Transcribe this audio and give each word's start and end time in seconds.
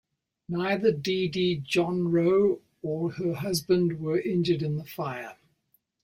Neither 0.49 0.91
DeeDee 0.91 1.57
Jonrowe 1.63 2.59
or 2.81 3.11
her 3.11 3.35
husband 3.35 3.99
were 3.99 4.19
injured 4.19 4.63
in 4.63 4.77
the 4.77 4.83
fire. 4.83 5.37